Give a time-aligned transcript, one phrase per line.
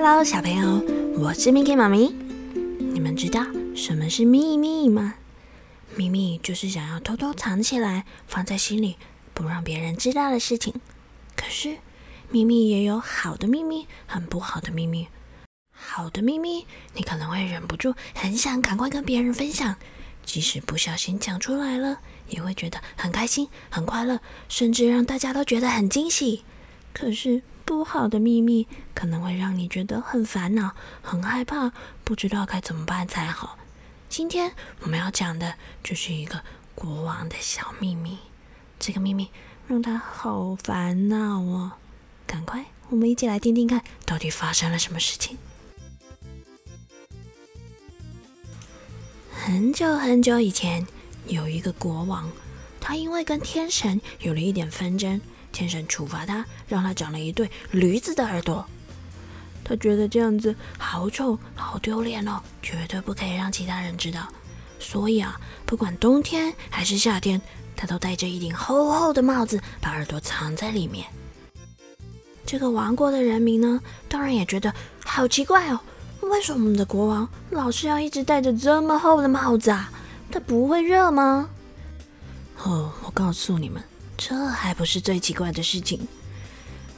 [0.00, 0.80] Hello，小朋友，
[1.18, 2.14] 我是 Miki 妈咪。
[2.78, 5.14] 你们知道什么是秘密吗？
[5.96, 8.96] 秘密就是想要偷偷藏起来，放在心里，
[9.34, 10.72] 不让别人知道的事情。
[11.34, 11.78] 可是，
[12.30, 15.08] 秘密也有好的秘密，很不好的秘密。
[15.72, 19.74] 好的秘密，你可能会忍不住，很想赶快跟别人分享，
[20.24, 26.44] 即使不小心讲出来了，也会觉得很开心、很快乐，甚至让大家都觉得很惊喜。
[26.92, 31.70] 可是，不好的秘密可能会让你觉得很烦恼、很害怕，
[32.02, 33.58] 不知道该怎么办才好。
[34.08, 35.52] 今天我们要讲的
[35.84, 36.40] 就是一个
[36.74, 38.16] 国王的小秘密，
[38.78, 39.28] 这个秘密
[39.66, 41.72] 让他好烦恼哦。
[42.26, 45.36] 赶快，我们一起来听听看，到底发生了什么事情。
[49.30, 50.86] 很久很久以前，
[51.26, 52.32] 有一个国王，
[52.80, 55.20] 他因为跟天神有了一点纷争。
[55.52, 58.64] 天神处罚他，让他长了一对驴子的耳朵。
[59.64, 64.26] 他觉得这样子好丑、好丢脸哦，绝对不可以让其他人知道。
[64.78, 67.40] 所以啊，不管冬天还是夏天，
[67.76, 71.06] 他都戴着一顶厚厚的帽子，把耳朵藏在里面。
[72.46, 74.72] 这个王国的人民呢，当然也觉得
[75.04, 75.78] 好奇怪哦，
[76.22, 79.92] 为什么我们的国王老是要一直戴着这么厚的帽子啊？
[80.30, 81.50] 他不会热吗？
[82.62, 83.82] 哦，我告诉你们。
[84.18, 86.06] 这还不是最奇怪的事情。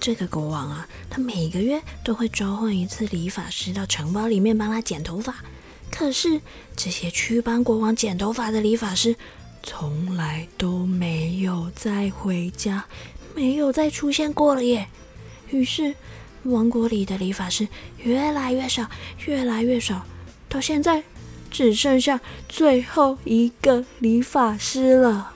[0.00, 5.36] 这个国王啊，他每个月都会召唤一次理发师到城堡里面帮他剪头发。
[5.90, 6.40] 可是
[6.74, 9.14] 这些去帮国王剪头发的理发师，
[9.62, 12.86] 从来都没有再回家，
[13.34, 14.88] 没有再出现过了耶。
[15.50, 15.94] 于是
[16.44, 18.90] 王国里的理发师越来越少，
[19.26, 20.04] 越来越少，
[20.48, 21.04] 到现在
[21.50, 25.31] 只剩下最后一个理发师了。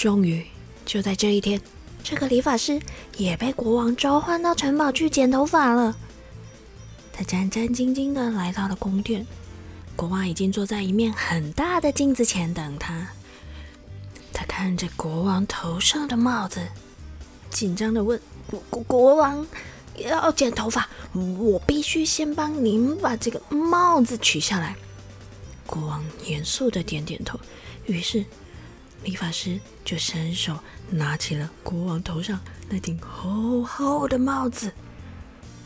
[0.00, 0.42] 终于，
[0.86, 1.60] 就在这一天，
[2.02, 2.80] 这个理发师
[3.18, 5.94] 也被国王召唤到城堡去剪头发了。
[7.12, 9.26] 他战战兢兢的来到了宫殿，
[9.94, 13.08] 国王已经坐在一面很大的镜子前等他。
[14.32, 16.66] 他看着国王头上的帽子，
[17.50, 18.18] 紧张的问
[18.70, 19.46] ：“国国王
[19.98, 24.74] 要剪头发，我必须先帮您把这个帽子取下来。”
[25.68, 27.38] 国王严肃的点点头，
[27.84, 28.24] 于是。
[29.02, 30.58] 理发师就伸手
[30.90, 32.38] 拿起了国王头上
[32.68, 34.72] 那顶厚厚的帽子。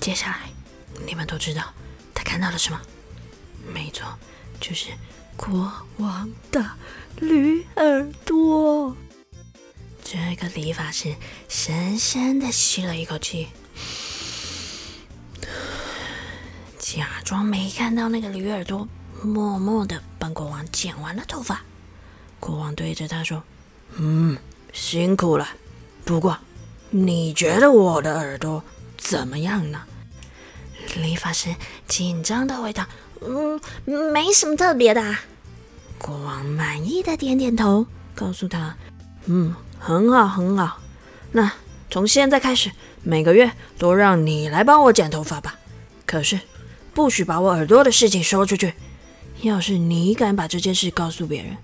[0.01, 0.51] 接下来，
[1.07, 1.73] 你们都知道
[2.15, 2.81] 他看到了什么？
[3.73, 4.07] 没错，
[4.61, 4.91] 就是
[5.37, 6.65] 国王的
[7.17, 8.97] 驴耳朵。
[10.05, 11.17] 这个理发师
[11.49, 13.49] 深深的吸了一口气，
[16.79, 18.87] 假装没看到那个驴耳朵，
[19.23, 21.65] 默默的帮国王剪完了头发。
[22.45, 23.43] 国王对着他说
[23.97, 24.37] ：“嗯，
[24.71, 25.49] 辛苦了。
[26.05, 26.37] 不过，
[26.91, 28.63] 你觉得我的耳朵
[28.99, 29.81] 怎么样呢？”
[31.01, 31.57] 理发师
[31.89, 32.87] 紧张的回答
[33.25, 33.59] ：“嗯，
[34.13, 35.17] 没什么特别的。”
[35.97, 38.77] 国王满意的点点头，告诉他
[39.25, 40.79] ：“嗯，很好，很好。
[41.33, 41.51] 那
[41.91, 42.71] 从现在开始，
[43.03, 45.59] 每个月都让你来帮我剪头发吧。
[46.05, 46.39] 可是，
[46.93, 48.75] 不许把我耳朵的事情说出去。
[49.41, 51.57] 要是你敢把这件事告诉别人，”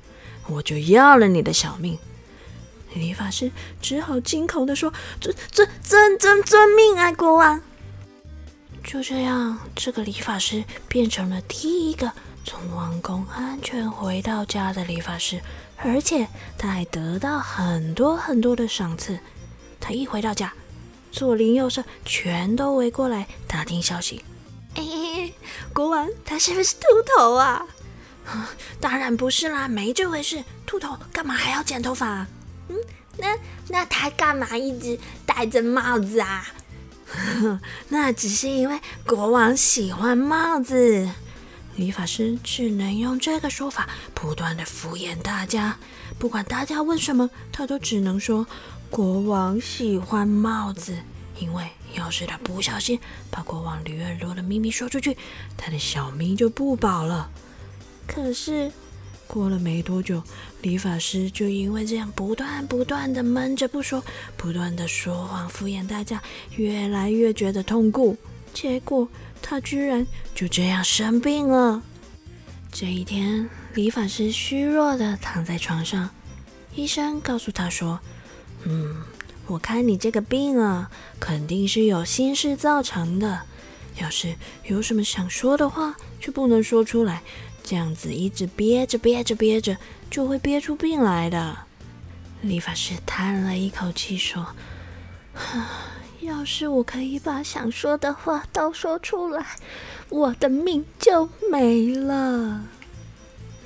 [0.51, 1.99] 我就要了你的小命！
[2.95, 7.61] 理发师只好惊恐的说：“遵遵遵遵遵命啊，国王！”
[8.83, 12.11] 就这样，这个理发师变成了第一个
[12.45, 15.41] 从王宫安全回到家的理发师，
[15.77, 16.27] 而且
[16.59, 19.21] 他还得到很多很多的赏赐。
[19.79, 20.53] 他一回到家，
[21.13, 24.25] 左邻右舍全都围过来打听消息
[24.75, 25.33] ：“哎，
[25.73, 26.81] 国王他是不是秃
[27.17, 27.65] 头啊？”
[28.81, 30.45] 当然不是啦，没这回事。
[30.67, 32.27] 秃头干嘛还要剪头发？
[32.69, 32.77] 嗯，
[33.19, 33.37] 那
[33.69, 36.47] 那他干嘛一直戴着帽子啊？
[37.89, 41.09] 那只是因为国王喜欢帽子。
[41.77, 45.79] 理发师只能用这个说法不断的敷衍大家，
[46.19, 48.47] 不管大家问什么，他都只能说
[48.91, 50.99] 国王喜欢帽子。
[51.39, 53.01] 因为要是他不小心
[53.31, 55.17] 把国王驴耳朵的秘密说出去，
[55.57, 57.31] 他的小命就不保了。
[58.13, 58.73] 可是，
[59.29, 60.21] 过了没多久，
[60.63, 64.03] 理发师就因为这样不断不断的闷着不说，
[64.37, 66.21] 不断的说谎敷衍大家，
[66.57, 68.17] 越来越觉得痛苦。
[68.53, 69.09] 结果，
[69.41, 70.05] 他居然
[70.35, 71.81] 就这样生病了。
[72.73, 76.11] 这一天，理发师虚弱的躺在床上，
[76.75, 78.01] 医生告诉他说
[78.67, 78.97] ：“嗯，
[79.47, 80.91] 我看你这个病啊，
[81.21, 83.43] 肯定是有心事造成的。
[84.01, 84.35] 要是
[84.65, 87.23] 有什么想说的话，却不能说出来。”
[87.71, 89.77] 这样子一直憋着憋着憋着，
[90.11, 91.57] 就会憋出病来的。
[92.43, 94.45] 理发师叹了一口气说
[96.19, 99.47] ：“要是我可以把想说的话都说出来，
[100.09, 102.65] 我的命就没了。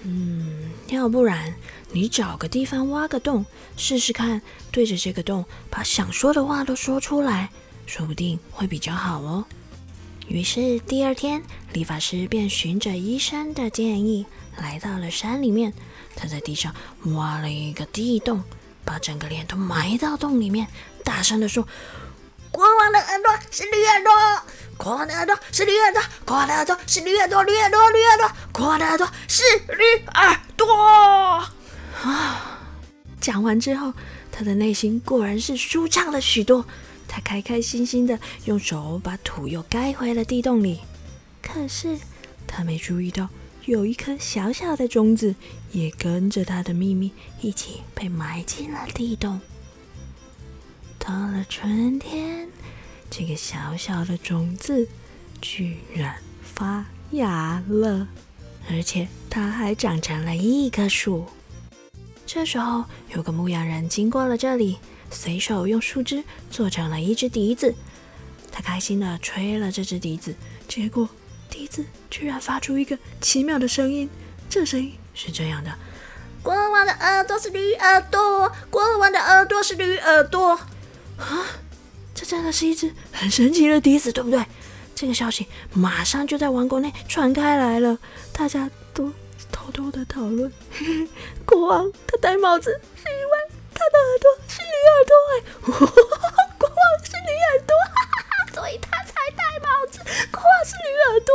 [0.03, 1.55] 嗯，要不然
[1.91, 7.49] 你找个地方挖个洞试试看，对着这个洞把想说的话都说出来，
[7.87, 9.47] 说不定会比较好哦。
[10.27, 11.43] 于是第二天，
[11.73, 14.25] 理发师便循着医生的建议，
[14.57, 15.73] 来到了山里面。
[16.17, 16.75] 他在地上
[17.15, 18.43] 挖了一个地洞，
[18.85, 20.67] 把整个脸都埋到洞里面，
[21.05, 21.67] 大声地说
[22.51, 24.13] ：“国王的耳朵是驴耳朵，
[24.77, 30.67] 国王的耳朵是驴耳朵，国王的耳朵是驴耳朵，驴耳朵，驴耳朵，国王的耳朵是驴耳朵。”
[32.03, 32.61] 啊！
[33.21, 33.93] 讲完之后，
[34.33, 36.65] 他的内心果然是舒畅了许多。
[37.07, 40.81] 他开开心心的用手把土又盖回了地洞里，
[41.43, 41.99] 可是
[42.47, 43.29] 他没注意到，
[43.67, 45.35] 有一颗小小的种子
[45.73, 49.41] 也跟着他的秘密一起被埋进了地洞。
[50.99, 52.49] 到了春天，
[53.11, 54.89] 这个小小的种子
[55.41, 58.09] 居然发芽了，
[58.71, 61.27] 而且它还长成了一棵树。
[62.27, 62.85] 这时候，
[63.15, 64.79] 有个牧羊人经过了这里。
[65.11, 67.75] 随手用树枝做成了一只笛子，
[68.51, 70.35] 他开心地吹了这只笛子，
[70.69, 71.09] 结果
[71.49, 74.09] 笛子居然发出一个奇妙的声音。
[74.49, 75.73] 这声音是这样的：
[76.43, 80.51] 国王的耳朵是驴耳朵，国王的耳朵是驴耳朵。
[81.17, 81.47] 啊，
[82.15, 84.45] 这真的是一只很神奇的笛子，对不对？
[84.95, 87.99] 这个消息马上就在王国内传开来了，
[88.33, 89.13] 大家都
[89.51, 90.53] 偷偷的讨论：
[91.45, 92.81] 国王他戴帽子
[93.97, 94.69] 耳朵是驴。
[94.95, 95.37] 耳朵哎，
[96.59, 99.99] 国王是驴耳朵，哈哈哈，所以他才戴帽子。
[100.31, 101.33] 国王是驴耳朵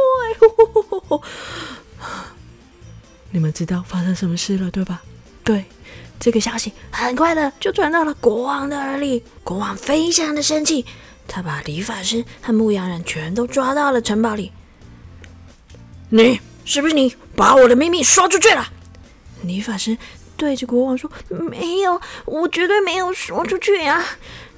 [2.00, 2.10] 哎，
[3.32, 5.02] 你们知道发生什么事了对吧？
[5.44, 5.66] 对，
[6.20, 9.24] 这个消息很快的就传到了国王的耳里。
[9.44, 10.86] 国王非常的生气，
[11.28, 14.52] 他把理发师和牧羊人全都抓到了城堡里。
[16.10, 18.72] 你是不是你把我的秘密说出去了？
[19.42, 19.98] 理发师。
[20.40, 24.04] 对着国王说：“没有，我绝对没有说出去呀。”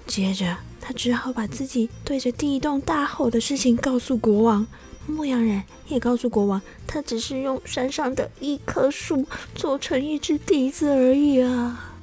[0.06, 4.68] 接着，他只好把自己对着地洞大吼的事情告诉国王。
[5.08, 9.26] 牧羊人也告诉国王，他只是用山上的一棵树
[9.56, 11.96] 做成一只笛子而已啊。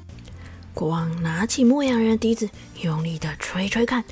[0.74, 2.50] 国王拿起牧羊人的笛子，
[2.82, 4.04] 用力的吹吹看，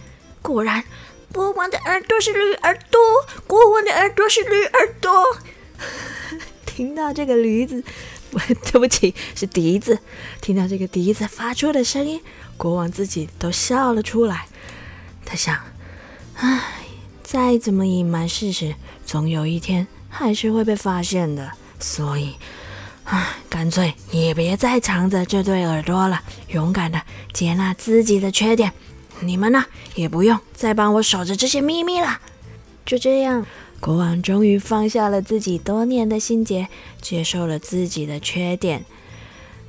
[0.42, 0.84] 果然，
[1.32, 3.00] 国王的耳朵是驴耳朵，
[3.48, 5.12] 国王的耳朵是驴耳朵。
[6.64, 7.82] 听到这个驴子。
[8.70, 9.98] 对不起，是笛子。
[10.40, 12.20] 听到这个笛子发出的声音，
[12.56, 14.46] 国王自己都笑了出来。
[15.24, 15.58] 他想：
[16.34, 16.60] 唉，
[17.22, 18.74] 再怎么隐瞒事实，
[19.04, 21.52] 总有一天还是会被发现的。
[21.80, 22.34] 所以，
[23.04, 27.02] 唉，干脆也别再藏着这对耳朵了，勇敢的
[27.32, 28.72] 接纳自己的缺点。
[29.20, 32.20] 你们呢，也不用再帮我守着这些秘密了。
[32.84, 33.44] 就这样。
[33.80, 36.68] 国王终于放下了自己多年的心结，
[37.00, 38.84] 接受了自己的缺点，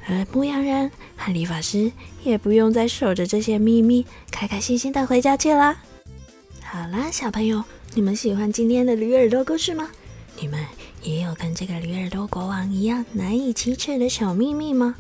[0.08, 1.92] 而牧羊人和理发师
[2.24, 5.78] 也不用再守着这些秘密，开开心心的回家去啦。
[6.64, 7.64] 好啦，小朋友，
[7.94, 9.90] 你们喜欢今天的驴耳朵故事吗？
[10.40, 10.60] 你们
[11.04, 14.96] 也有跟这个驴耳朵国王一样难以启齿的小秘密吗？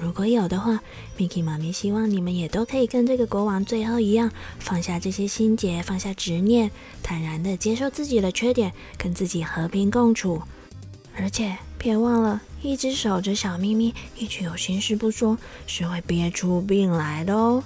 [0.00, 0.80] 如果有的话
[1.18, 6.70] ，Miki 妈咪希望你们也都可以跟这个国王最后一样，放下这些心结，放下执念，
[7.02, 10.40] 坦然的接受自己的缺点，跟自己和平共处。
[11.16, 15.36] 而且别忘了，一直守着小秘密，一直有心事不说，
[15.66, 17.64] 是会憋出病来的哦。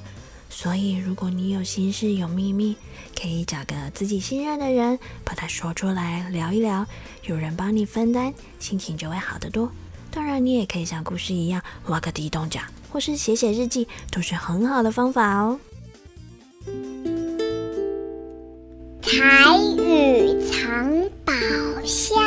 [0.48, 2.76] 所以，如果你有心事、有秘密，
[3.14, 6.86] 可以找个自己信任的人，把它说出来聊一聊，
[7.24, 9.70] 有人帮你分担，心情就会好得多。
[10.14, 15.58] 当然，你也可以像故事一样挖个地洞讲，或是写写日记，都是很好的方法哦。
[19.00, 20.92] 彩雨藏
[21.24, 21.32] 宝
[21.82, 22.22] 箱。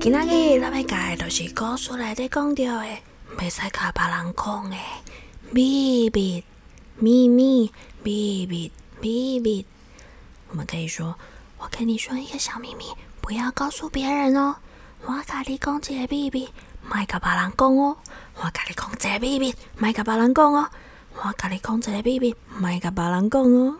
[0.00, 2.86] 今仔日咱要讲的都是故事内底讲到的，
[3.36, 4.76] 袂使靠别人讲的
[5.50, 6.44] 秘密、
[7.00, 7.72] 秘密、
[8.04, 9.66] 秘密、秘密。
[10.50, 11.16] 我们可以说
[11.58, 12.84] ：“我跟你说一个小秘密，
[13.20, 14.54] 不要告诉别人哦。”
[15.06, 16.48] 我甲你讲一个秘密，
[16.88, 17.96] 莫甲别人讲哦。
[18.36, 20.68] 我甲你讲一个秘密，莫甲别人讲哦。
[21.22, 23.76] 我甲你讲一个秘密，莫甲别人讲哦。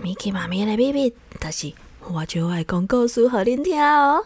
[0.00, 4.24] 米奇妈咪的秘密，但是我就爱讲故事互恁听哦。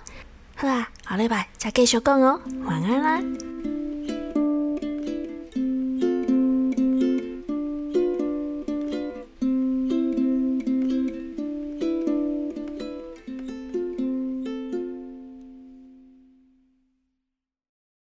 [0.56, 2.40] 好啊，下礼拜再继续讲哦。
[2.64, 3.58] 晚安啦。